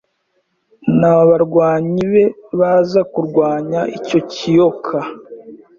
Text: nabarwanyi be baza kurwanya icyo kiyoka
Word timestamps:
nabarwanyi 0.99 2.03
be 2.11 2.25
baza 2.59 3.01
kurwanya 3.11 3.81
icyo 3.97 4.19
kiyoka 4.31 4.97